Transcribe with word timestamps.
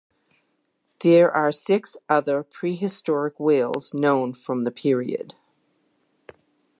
There 1.01 1.29
are 1.31 1.51
six 1.51 1.95
other 2.09 2.41
prehistoric 2.41 3.39
whales 3.39 3.93
known 3.93 4.33
from 4.33 4.63
the 4.63 4.71
period. 4.71 5.35